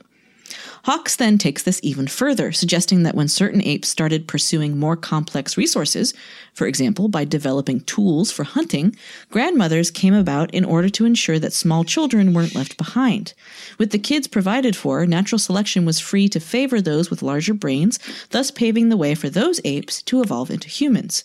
[0.83, 5.55] Hawkes then takes this even further, suggesting that when certain apes started pursuing more complex
[5.55, 6.13] resources,
[6.53, 8.95] for example, by developing tools for hunting,
[9.29, 13.33] grandmothers came about in order to ensure that small children weren't left behind.
[13.77, 17.99] With the kids provided for, natural selection was free to favor those with larger brains,
[18.31, 21.23] thus paving the way for those apes to evolve into humans.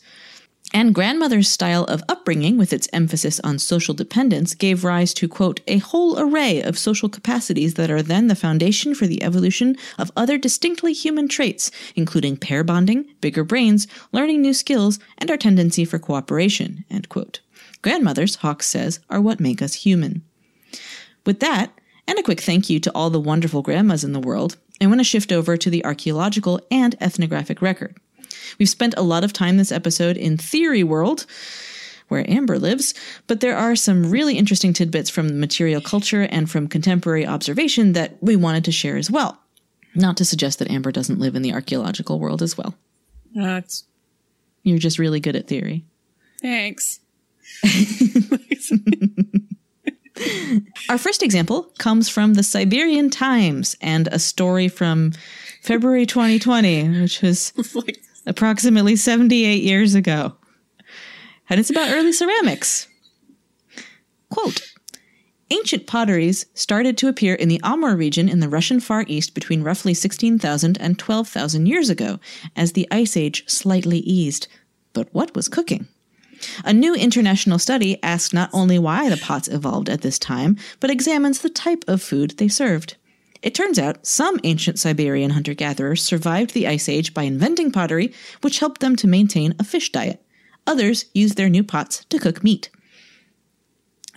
[0.73, 5.61] And grandmother's style of upbringing, with its emphasis on social dependence, gave rise to, quote,
[5.67, 10.11] a whole array of social capacities that are then the foundation for the evolution of
[10.17, 15.85] other distinctly human traits, including pair bonding, bigger brains, learning new skills, and our tendency
[15.85, 17.41] for cooperation, end quote.
[17.81, 20.23] Grandmothers, Hawkes says, are what make us human.
[21.25, 21.73] With that,
[22.09, 25.01] and a quick thank you to all the wonderful grandmas in the world, I want
[25.01, 27.97] to shift over to the archaeological and ethnographic record.
[28.59, 31.27] We've spent a lot of time this episode in theory world,
[32.09, 32.95] where Amber lives,
[33.27, 38.17] but there are some really interesting tidbits from material culture and from contemporary observation that
[38.23, 39.41] we wanted to share as well.
[39.95, 42.75] Not to suggest that Amber doesn't live in the archaeological world as well.
[43.35, 43.85] That's
[44.63, 45.85] You're just really good at theory.
[46.43, 47.01] thanks.
[50.89, 55.13] Our first example comes from the Siberian Times and a story from
[55.63, 60.35] February 2020, which was like approximately 78 years ago.
[61.49, 62.89] And it's about early ceramics.
[64.31, 64.73] Quote
[65.51, 69.63] Ancient potteries started to appear in the Amur region in the Russian Far East between
[69.63, 72.19] roughly 16,000 and 12,000 years ago,
[72.57, 74.49] as the Ice Age slightly eased.
[74.93, 75.87] But what was cooking?
[76.65, 80.91] A new international study asks not only why the pots evolved at this time, but
[80.91, 82.97] examines the type of food they served.
[83.47, 88.13] It turns out some ancient Siberian hunter gatherers survived the Ice Age by inventing pottery,
[88.41, 90.21] which helped them to maintain a fish diet.
[90.67, 92.71] Others used their new pots to cook meat.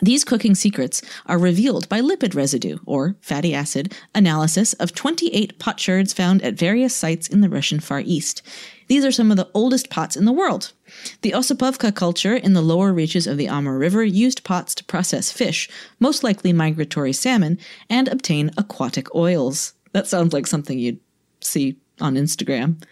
[0.02, 6.12] These cooking secrets are revealed by lipid residue, or fatty acid, analysis of 28 potsherds
[6.12, 8.42] found at various sites in the Russian Far East.
[8.90, 10.74] These are some of the oldest pots in the world.
[11.22, 15.32] The Osipovka culture in the lower reaches of the Amur River used pots to process
[15.32, 19.74] fish, most likely migratory salmon, and obtain aquatic oils.
[19.94, 21.00] That sounds like something you'd
[21.40, 22.84] see on Instagram.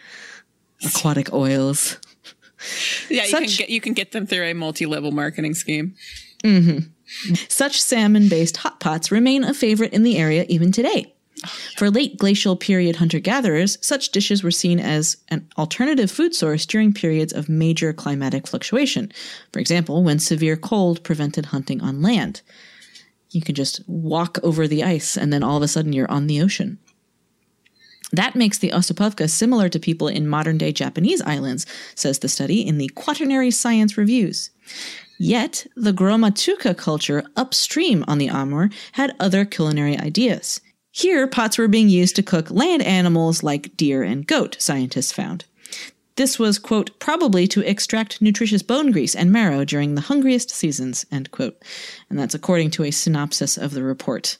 [0.85, 1.97] Aquatic oils.
[3.09, 5.95] yeah, you can get you can get them through a multi-level marketing scheme.
[6.43, 7.33] Mm-hmm.
[7.49, 11.15] Such salmon based hot pots remain a favorite in the area even today.
[11.77, 16.65] For late glacial period hunter gatherers, such dishes were seen as an alternative food source
[16.65, 19.11] during periods of major climatic fluctuation.
[19.53, 22.41] For example, when severe cold prevented hunting on land.
[23.29, 26.27] You can just walk over the ice and then all of a sudden you're on
[26.27, 26.79] the ocean.
[28.11, 32.65] That makes the Osipovka similar to people in modern day Japanese islands, says the study
[32.65, 34.49] in the Quaternary Science Reviews.
[35.19, 40.61] Yet, the Gromatukha culture upstream on the Amur had other culinary ideas.
[40.97, 45.45] Here, pots were being used to cook land animals like deer and goat, scientists found.
[46.15, 51.05] This was, quote, probably to extract nutritious bone grease and marrow during the hungriest seasons,
[51.11, 51.61] end quote.
[52.09, 54.39] And that's according to a synopsis of the report.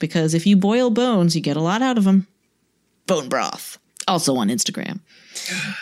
[0.00, 2.26] Because if you boil bones, you get a lot out of them.
[3.06, 3.78] Bone broth.
[4.06, 5.00] Also on Instagram.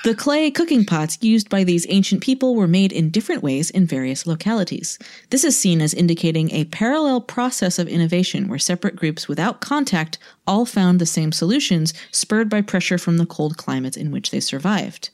[0.05, 3.87] The clay cooking pots used by these ancient people were made in different ways in
[3.87, 4.99] various localities.
[5.31, 10.19] This is seen as indicating a parallel process of innovation where separate groups without contact
[10.47, 14.41] all found the same solutions, spurred by pressure from the cold climates in which they
[14.41, 15.11] survived.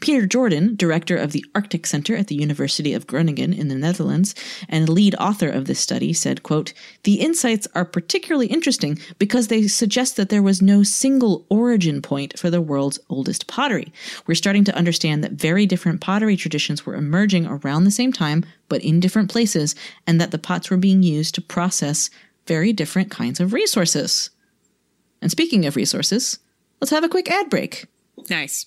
[0.00, 4.34] Peter Jordan, director of the Arctic Center at the University of Groningen in the Netherlands
[4.68, 6.72] and lead author of this study, said, quote,
[7.04, 12.38] The insights are particularly interesting because they suggest that there was no single origin point
[12.38, 13.92] for the world's oldest pottery.
[14.26, 18.44] We're starting to understand that very different pottery traditions were emerging around the same time,
[18.68, 19.74] but in different places,
[20.06, 22.10] and that the pots were being used to process
[22.46, 24.30] very different kinds of resources.
[25.20, 26.38] And speaking of resources,
[26.80, 27.86] let's have a quick ad break.
[28.28, 28.66] Nice.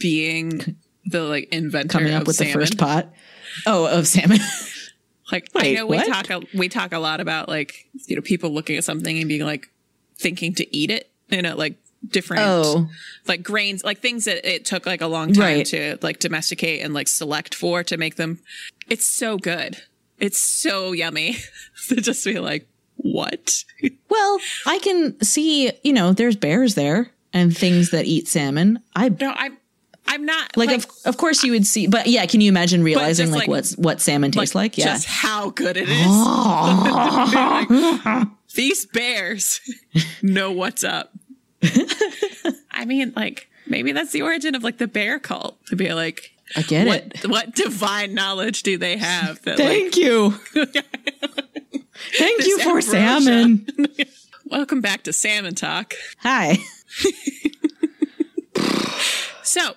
[0.00, 2.52] being the like inventor Coming up with salmon?
[2.52, 3.12] the first pot.
[3.66, 4.38] Oh, of salmon.
[5.32, 6.08] Like I know we what?
[6.08, 9.28] talk a, we talk a lot about like you know people looking at something and
[9.28, 9.70] being like
[10.18, 11.76] thinking to eat it, you know, like
[12.08, 12.88] different Oh.
[13.28, 15.66] like grains, like things that it took like a long time Right.
[15.66, 18.40] to like domesticate and like select for to make them.
[18.88, 19.76] It's so good.
[20.18, 21.36] It's so yummy
[21.88, 23.64] to just be like, what?
[24.08, 28.80] well, I can see, you know, there's bears there and things that eat salmon.
[28.96, 29.58] I No, I'm
[30.12, 33.30] I'm not like, of, of course you would see, but yeah, can you imagine realizing
[33.30, 34.76] like, like- what's what salmon tastes like?
[34.76, 34.86] Yeah.
[34.86, 36.06] just how good it is.
[36.06, 39.60] Like, these bears
[40.22, 41.12] know what's up.
[42.72, 46.32] I mean, like maybe that's the origin of like the bear cult to be like,
[46.56, 47.30] I get what it.
[47.30, 50.32] what divine knowledge do they have that like Thank you.
[52.18, 52.90] Thank you for ambrosia.
[52.90, 53.68] salmon.
[54.46, 55.94] welcome back to salmon talk.
[56.18, 56.58] Hi.
[59.42, 59.74] So,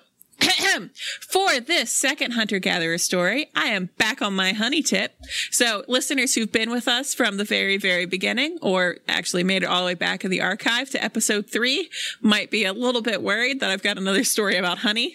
[1.20, 5.16] for this second hunter gatherer story, I am back on my honey tip.
[5.50, 9.66] So, listeners who've been with us from the very, very beginning, or actually made it
[9.66, 13.22] all the way back in the archive to episode three, might be a little bit
[13.22, 15.14] worried that I've got another story about honey.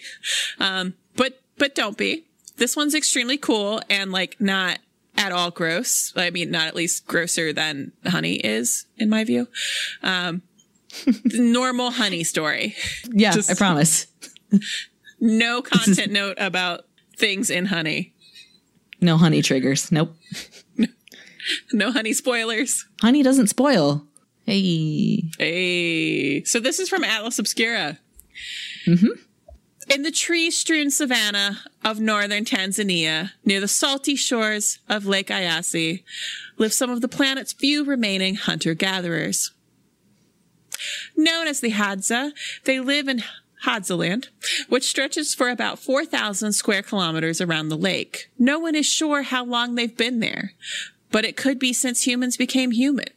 [0.58, 2.24] Um, but, but don't be.
[2.56, 4.78] This one's extremely cool and like not
[5.16, 6.12] at all gross.
[6.16, 9.48] I mean, not at least grosser than honey is, in my view.
[10.02, 10.42] Um,
[11.24, 12.74] normal honey story.
[13.10, 14.06] Yeah, Just- I promise.
[15.20, 18.14] No content note about things in honey.
[19.00, 19.90] No honey triggers.
[19.92, 20.14] Nope.
[21.72, 22.86] No honey spoilers.
[23.00, 24.04] Honey doesn't spoil.
[24.46, 25.24] Hey.
[25.38, 26.44] Hey.
[26.44, 27.98] So this is from Atlas Obscura.
[28.86, 29.08] Mm-hmm.
[29.90, 36.04] In the tree strewn savanna of northern Tanzania, near the salty shores of Lake Eyasi,
[36.58, 39.50] live some of the planet's few remaining hunter gatherers.
[41.16, 42.32] Known as the Hadza,
[42.64, 43.22] they live in
[43.64, 44.28] Hadzaland,
[44.68, 48.30] which stretches for about 4,000 square kilometers around the lake.
[48.38, 50.52] No one is sure how long they've been there,
[51.10, 53.08] but it could be since humans became human.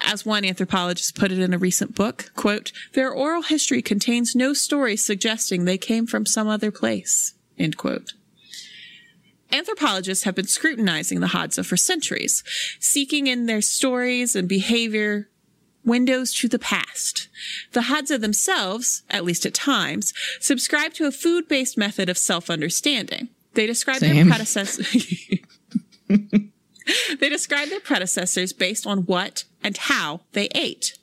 [0.00, 4.52] As one anthropologist put it in a recent book, quote, their oral history contains no
[4.52, 8.12] stories suggesting they came from some other place, end quote.
[9.50, 12.42] Anthropologists have been scrutinizing the Hadza for centuries,
[12.80, 15.28] seeking in their stories and behavior
[15.84, 17.28] windows to the past.
[17.72, 23.28] The Hadza themselves, at least at times, subscribe to a food-based method of self-understanding.
[23.54, 25.06] They describe their predecessors.
[26.08, 30.98] they describe their predecessors based on what and how they ate.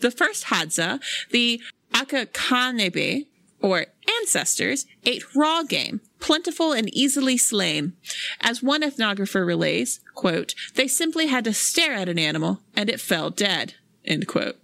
[0.00, 1.60] The first Hadza, the
[1.92, 3.26] Akakanebe,
[3.60, 3.86] or
[4.20, 7.94] ancestors, ate raw game, plentiful and easily slain.
[8.40, 13.00] As one ethnographer relays, quote, they simply had to stare at an animal and it
[13.00, 13.74] fell dead,
[14.06, 14.56] end quote.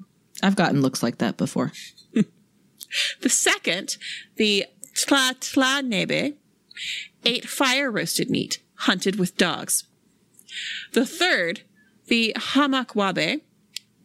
[0.43, 1.73] I've gotten looks like that before.
[3.21, 3.97] The second,
[4.37, 6.35] the Tlatlanebe,
[7.25, 9.85] ate fire roasted meat, hunted with dogs.
[10.93, 11.63] The third,
[12.09, 13.41] the Hamakwabe,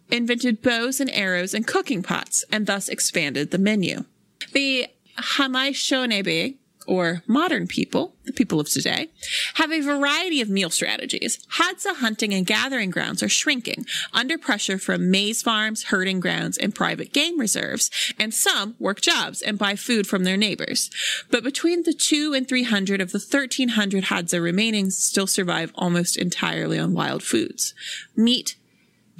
[0.10, 4.06] invented bows and arrows and cooking pots and thus expanded the menu.
[4.54, 4.88] The
[5.18, 6.56] Hamaishonebe,
[6.88, 9.10] or modern people, the people of today,
[9.56, 11.46] have a variety of meal strategies.
[11.58, 16.74] Hadza hunting and gathering grounds are shrinking under pressure from maize farms, herding grounds, and
[16.74, 20.90] private game reserves, and some work jobs and buy food from their neighbors.
[21.30, 26.80] But between the two and 300 of the 1300 Hadza remaining still survive almost entirely
[26.80, 27.74] on wild foods.
[28.16, 28.56] Meat,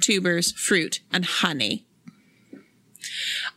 [0.00, 1.84] tubers, fruit, and honey.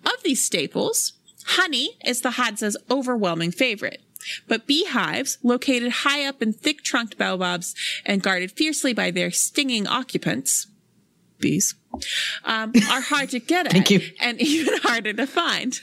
[0.05, 1.14] Of these staples,
[1.52, 4.02] honey is the Hadza's overwhelming favorite.
[4.47, 7.74] But beehives, located high up in thick trunked baobabs
[8.06, 10.68] and guarded fiercely by their stinging occupants,
[11.39, 11.74] bees,
[12.43, 14.02] um, are hard to get at Thank you.
[14.20, 15.80] and even harder to find.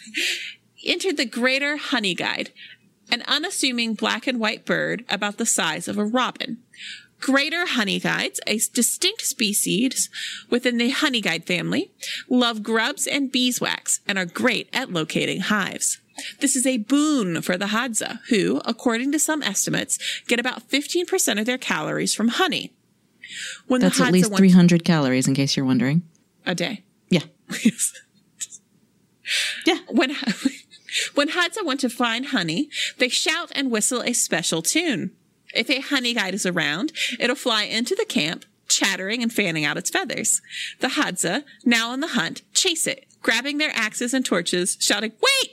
[0.86, 2.52] Enter the Greater Honey Guide,
[3.10, 6.58] an unassuming black and white bird about the size of a robin.
[7.20, 10.08] Greater honey guides, a distinct species
[10.50, 11.90] within the honey guide family,
[12.28, 15.98] love grubs and beeswax and are great at locating hives.
[16.40, 21.40] This is a boon for the Hadza, who, according to some estimates, get about 15%
[21.40, 22.72] of their calories from honey.
[23.66, 26.02] When That's at least 300 calories, in case you're wondering.
[26.46, 26.84] a day.
[27.08, 27.22] Yeah.
[29.66, 29.78] Yeah.
[29.90, 30.16] When
[31.14, 35.10] when Hadza want to find honey, they shout and whistle a special tune.
[35.54, 39.78] If a honey guide is around, it'll fly into the camp, chattering and fanning out
[39.78, 40.42] its feathers.
[40.80, 45.52] The Hadza, now on the hunt, chase it, grabbing their axes and torches, shouting, "Wait!"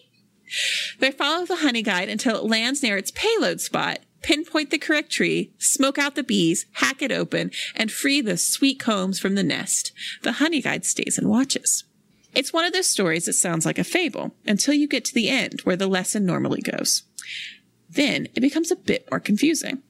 [1.00, 5.12] They follow the honey guide until it lands near its payload spot, pinpoint the correct
[5.12, 9.44] tree, smoke out the bees, hack it open, and free the sweet combs from the
[9.44, 9.92] nest.
[10.24, 11.84] The honey guide stays and watches.
[12.34, 15.30] It's one of those stories that sounds like a fable until you get to the
[15.30, 17.04] end where the lesson normally goes.
[17.90, 19.82] Then it becomes a bit more confusing.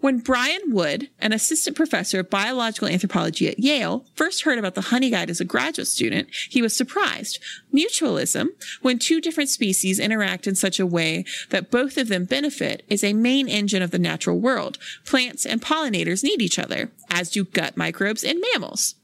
[0.00, 4.80] When Brian Wood, an assistant professor of biological anthropology at Yale, first heard about the
[4.82, 7.38] honey guide as a graduate student, he was surprised.
[7.72, 8.48] Mutualism,
[8.82, 13.02] when two different species interact in such a way that both of them benefit, is
[13.02, 14.78] a main engine of the natural world.
[15.04, 18.94] Plants and pollinators need each other, as do gut microbes and mammals.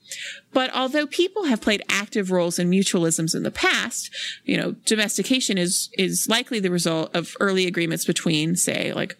[0.52, 4.10] But although people have played active roles in mutualisms in the past,
[4.44, 9.16] you know, domestication is is likely the result of early agreements between, say, like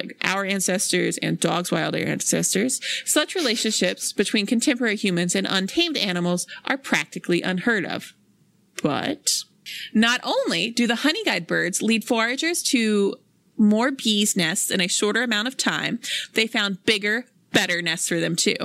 [0.00, 6.46] like our ancestors and dogs' wild ancestors, such relationships between contemporary humans and untamed animals
[6.64, 8.14] are practically unheard of.
[8.82, 9.44] But
[9.92, 13.16] not only do the honey guide birds lead foragers to
[13.56, 15.98] more bees' nests in a shorter amount of time,
[16.34, 18.56] they found bigger, better nests for them too.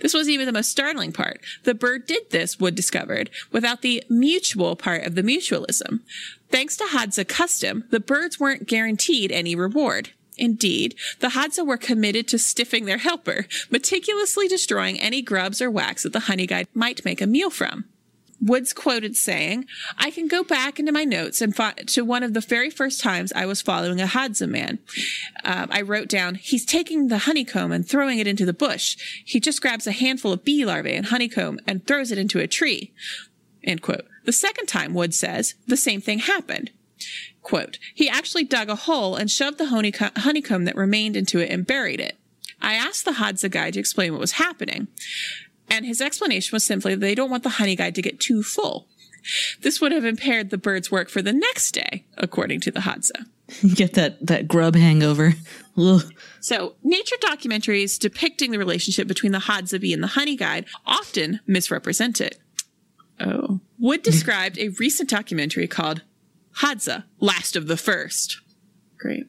[0.00, 1.40] This was even the most startling part.
[1.64, 6.00] The bird did this, Wood discovered, without the mutual part of the mutualism.
[6.48, 10.12] Thanks to Hadza custom, the birds weren't guaranteed any reward.
[10.38, 16.02] Indeed, the Hadza were committed to stiffing their helper, meticulously destroying any grubs or wax
[16.02, 17.86] that the honey guide might make a meal from.
[18.40, 19.64] Woods quoted saying,
[19.98, 23.00] I can go back into my notes and find to one of the very first
[23.00, 24.78] times I was following a Hadza man.
[25.42, 28.96] Um, I wrote down, he's taking the honeycomb and throwing it into the bush.
[29.24, 32.46] He just grabs a handful of bee larvae and honeycomb and throws it into a
[32.46, 32.92] tree.
[33.64, 34.06] End quote.
[34.24, 36.70] The second time, Wood says, the same thing happened.
[37.42, 41.50] Quote, he actually dug a hole and shoved the honeycomb, honeycomb that remained into it
[41.50, 42.16] and buried it.
[42.60, 44.88] I asked the Hadza guy to explain what was happening.
[45.68, 48.42] And his explanation was simply that they don't want the honey guide to get too
[48.42, 48.88] full.
[49.60, 53.26] This would have impaired the bird's work for the next day, according to the Hadza.
[53.74, 55.34] Get that, that grub hangover.
[55.76, 56.02] Ugh.
[56.40, 61.40] So, nature documentaries depicting the relationship between the Hadza bee and the honey guide often
[61.46, 62.38] misrepresent it.
[63.20, 63.60] Oh.
[63.78, 66.02] Wood described a recent documentary called
[66.60, 68.40] Hadza, Last of the First.
[68.98, 69.26] Great.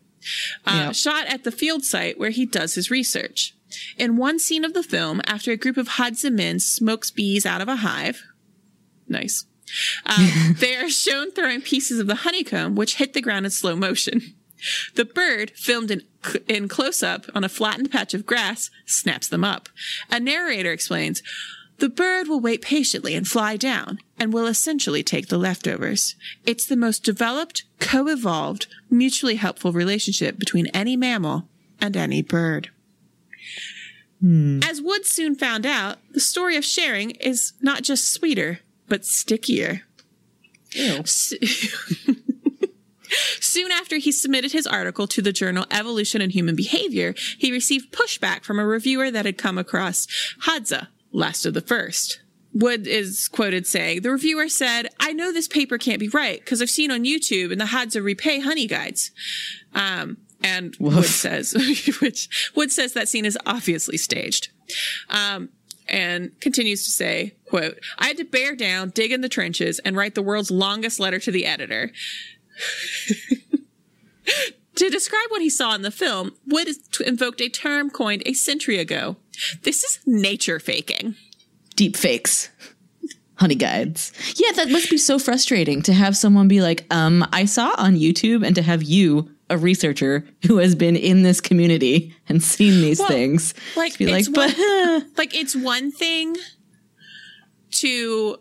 [0.65, 0.91] Uh, Yeah.
[0.91, 3.53] Shot at the field site where he does his research.
[3.97, 7.61] In one scene of the film, after a group of Hadza men smokes bees out
[7.61, 8.23] of a hive,
[9.07, 9.45] nice,
[10.05, 13.75] um, they are shown throwing pieces of the honeycomb, which hit the ground in slow
[13.75, 14.21] motion.
[14.95, 16.01] The bird, filmed in,
[16.47, 19.69] in close up on a flattened patch of grass, snaps them up.
[20.09, 21.21] A narrator explains,
[21.80, 26.15] the bird will wait patiently and fly down and will essentially take the leftovers.
[26.45, 31.47] It's the most developed, co-evolved, mutually helpful relationship between any mammal
[31.80, 32.69] and any bird.
[34.19, 34.59] Hmm.
[34.63, 39.84] As Wood soon found out, the story of sharing is not just sweeter, but stickier.
[43.39, 47.93] Soon after he submitted his article to the journal Evolution and Human Behavior, he received
[47.93, 50.07] pushback from a reviewer that had come across
[50.43, 52.21] Hadza, last of the first.
[52.53, 56.61] Wood is quoted saying, The reviewer said, I know this paper can't be right because
[56.61, 59.11] I've seen on YouTube and the Hadza repay honey guides.
[59.75, 61.53] Um, and Wood says,
[62.01, 64.49] which Wood says that scene is obviously staged.
[65.09, 65.49] Um,
[65.89, 69.95] and continues to say, quote, I had to bear down, dig in the trenches, and
[69.95, 71.91] write the world's longest letter to the editor.
[74.75, 76.69] to describe what he saw in the film, Wood
[77.05, 79.17] invoked a term coined a century ago.
[79.63, 81.15] This is nature faking.
[81.75, 82.49] Deep fakes.
[83.35, 84.11] Honey guides.
[84.35, 87.95] Yeah, that must be so frustrating to have someone be like, um, I saw on
[87.95, 92.81] YouTube and to have you, a researcher who has been in this community and seen
[92.81, 94.55] these Well, things, like, to be like, it's but
[95.17, 96.35] Like it's one thing
[97.71, 98.38] to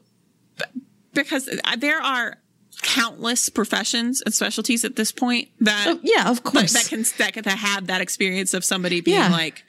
[1.12, 2.36] because there are
[2.82, 6.72] countless professions and specialties at this point that Oh, yeah, of course.
[6.72, 9.28] that can that can have that experience of somebody being Yeah.
[9.30, 9.62] like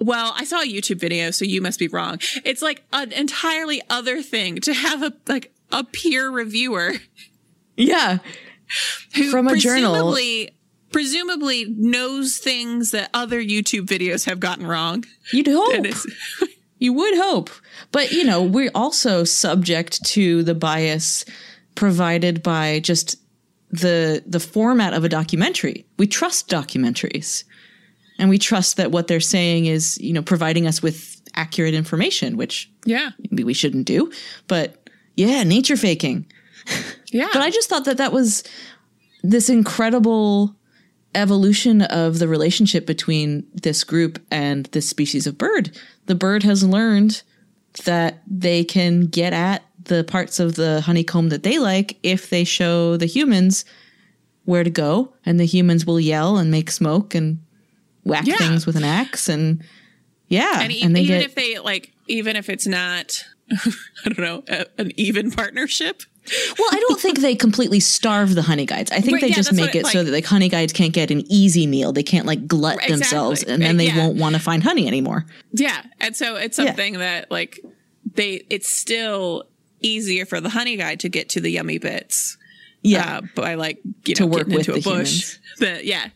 [0.00, 3.82] well i saw a youtube video so you must be wrong it's like an entirely
[3.90, 6.94] other thing to have a like a peer reviewer
[7.76, 8.18] yeah,
[9.14, 9.92] who From a journal.
[9.92, 10.50] presumably
[10.92, 15.86] presumably knows things that other youtube videos have gotten wrong you'd hope.
[16.80, 17.50] You would hope.
[17.92, 21.24] But, you know, we're also subject to the bias
[21.74, 23.16] provided by just
[23.70, 25.84] the the format of a documentary.
[25.96, 27.44] We trust documentaries.
[28.20, 32.36] And we trust that what they're saying is, you know, providing us with accurate information,
[32.36, 34.12] which yeah maybe we shouldn't do.
[34.46, 36.26] But yeah, nature faking.
[37.12, 38.44] yeah But I just thought that that was
[39.22, 40.54] this incredible
[41.14, 45.76] evolution of the relationship between this group and this species of bird.
[46.06, 47.22] The bird has learned
[47.84, 52.44] that they can get at the parts of the honeycomb that they like if they
[52.44, 53.64] show the humans
[54.44, 57.38] where to go, and the humans will yell and make smoke and
[58.04, 58.36] whack Yeah.
[58.36, 59.62] things with an axe and
[60.28, 64.18] yeah, and, e- and even get if they like even if it's not i don't
[64.18, 66.02] know a, an even partnership
[66.58, 68.92] Well, I don't think they completely starve the honey guides.
[68.92, 70.92] I think Right, they yeah, just make it so like- that like honey guides can't
[70.92, 71.92] get an easy meal.
[71.92, 73.96] They can't like glut Right, themselves, and then Uh, they yeah.
[73.98, 75.24] won't want to find honey anymore.
[75.52, 77.58] yeah and so it's something that like
[78.14, 79.44] they it's still
[79.80, 82.36] easier for the honey guide to get to the yummy bits
[82.82, 85.38] Yeah, uh, by like you To know work with into a the bush.
[85.58, 86.08] The, yeah,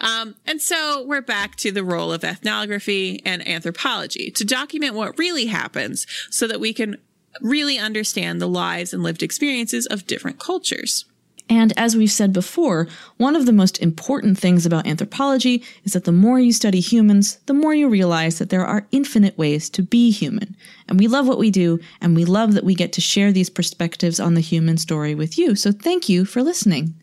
[0.00, 5.18] um, and so we're back to the role of ethnography and anthropology to document what
[5.18, 6.98] really happens, so that we can
[7.40, 11.06] really understand the lives and lived experiences of different cultures.
[11.50, 12.86] And as we've said before,
[13.16, 17.40] one of the most important things about anthropology is that the more you study humans,
[17.46, 20.54] the more you realize that there are infinite ways to be human.
[20.88, 23.50] And we love what we do, and we love that we get to share these
[23.50, 25.56] perspectives on the human story with you.
[25.56, 26.94] So thank you for listening.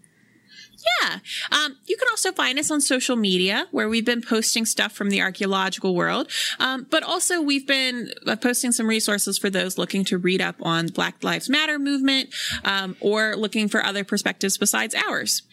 [1.02, 1.20] Yeah.
[1.52, 5.10] Um, you can also find us on social media where we've been posting stuff from
[5.10, 6.30] the archaeological world.
[6.60, 10.56] Um, but also we've been uh, posting some resources for those looking to read up
[10.62, 12.34] on Black Lives Matter movement,
[12.64, 15.44] um, or looking for other perspectives besides ours.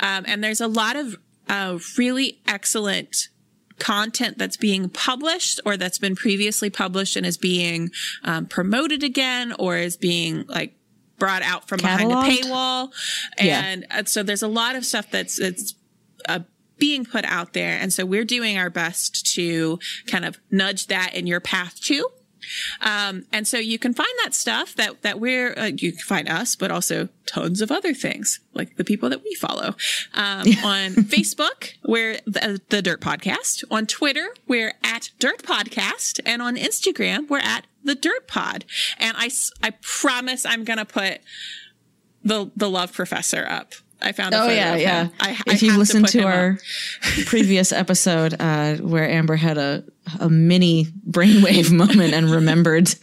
[0.00, 1.16] Um, and there's a lot of,
[1.48, 3.28] uh, really excellent
[3.78, 7.90] content that's being published or that's been previously published and is being
[8.22, 10.74] um, promoted again or is being like
[11.22, 12.92] brought out from behind a paywall.
[13.38, 15.76] And uh, so there's a lot of stuff that's it's
[16.28, 16.40] uh,
[16.78, 17.78] being put out there.
[17.78, 22.08] And so we're doing our best to kind of nudge that in your path too
[22.80, 26.28] um, and so you can find that stuff that that we're uh, you can find
[26.28, 29.74] us, but also tons of other things like the people that we follow
[30.14, 31.74] um, on Facebook.
[31.84, 33.64] We're the, the Dirt Podcast.
[33.70, 38.64] On Twitter, we're at Dirt Podcast, and on Instagram, we're at the Dirt Pod.
[38.98, 39.30] And I
[39.62, 41.20] I promise I'm gonna put
[42.22, 43.74] the the Love Professor up.
[44.02, 44.34] I found.
[44.34, 45.08] Oh yeah, yeah.
[45.20, 46.58] I, I if you have listened to, our
[47.26, 49.84] previous episode uh, where Amber had a
[50.20, 52.94] a mini brainwave moment and remembered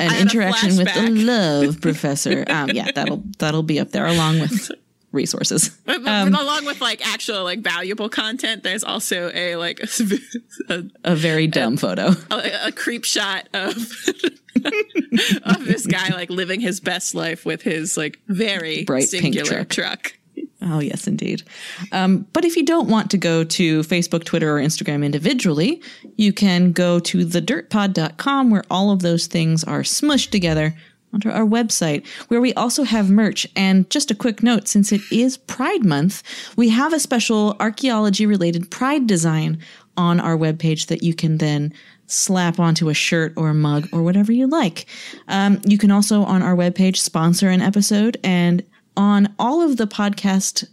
[0.00, 4.70] an interaction with the love professor, um, yeah, that'll that'll be up there along with
[5.12, 5.76] resources.
[5.86, 9.80] Um, along with like actual like valuable content, there's also a like
[10.68, 12.12] a, a very dumb photo.
[12.30, 13.76] a, a creep shot of
[15.44, 19.64] of this guy like living his best life with his like very Bright pink singular
[19.64, 19.68] truck.
[19.68, 20.12] truck.
[20.60, 21.44] Oh, yes, indeed.
[21.92, 25.80] Um, but if you don't want to go to Facebook, Twitter, or Instagram individually,
[26.16, 30.74] you can go to thedirtpod.com where all of those things are smushed together
[31.12, 33.46] onto our website, where we also have merch.
[33.56, 36.22] And just a quick note since it is Pride Month,
[36.56, 39.58] we have a special archaeology related Pride design
[39.96, 41.72] on our webpage that you can then
[42.06, 44.86] slap onto a shirt or a mug or whatever you like.
[45.28, 48.64] Um, you can also on our webpage sponsor an episode and
[48.96, 50.66] on all of the podcast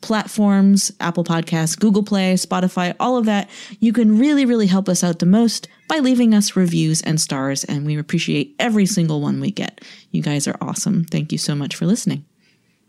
[0.00, 3.48] platforms Apple Podcasts, Google Play, Spotify, all of that.
[3.80, 7.64] You can really, really help us out the most by leaving us reviews and stars,
[7.64, 9.80] and we appreciate every single one we get.
[10.10, 11.04] You guys are awesome.
[11.04, 12.24] Thank you so much for listening.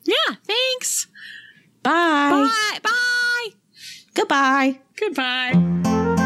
[0.04, 1.08] Yeah, thanks.
[1.84, 2.50] Bye.
[2.50, 2.80] Bye.
[2.84, 3.48] Bye.
[4.14, 4.80] Goodbye.
[5.00, 6.26] Goodbye.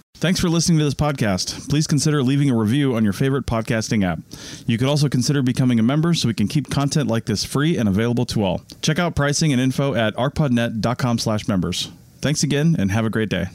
[0.21, 1.67] Thanks for listening to this podcast.
[1.67, 4.19] Please consider leaving a review on your favorite podcasting app.
[4.67, 7.75] You could also consider becoming a member so we can keep content like this free
[7.75, 8.61] and available to all.
[8.83, 11.89] Check out pricing and info at archpodnet.com slash members.
[12.21, 13.47] Thanks again and have a great day.